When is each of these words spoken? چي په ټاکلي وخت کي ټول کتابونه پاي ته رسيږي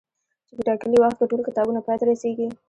چي 0.47 0.53
په 0.57 0.63
ټاکلي 0.67 0.97
وخت 0.99 1.17
کي 1.19 1.25
ټول 1.31 1.41
کتابونه 1.47 1.79
پاي 1.85 1.97
ته 1.99 2.05
رسيږي 2.09 2.47